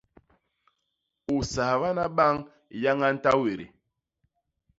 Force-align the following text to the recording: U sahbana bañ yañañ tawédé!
U 1.33 1.35
sahbana 1.51 2.05
bañ 2.17 2.35
yañañ 2.83 3.15
tawédé! 3.23 3.65